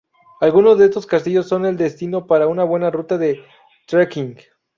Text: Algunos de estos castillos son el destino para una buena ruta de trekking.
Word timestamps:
Algunos 0.39 0.79
de 0.79 0.85
estos 0.85 1.05
castillos 1.05 1.47
son 1.47 1.63
el 1.67 1.77
destino 1.77 2.25
para 2.25 2.47
una 2.47 2.63
buena 2.63 2.89
ruta 2.89 3.19
de 3.19 3.45
trekking. 3.85 4.35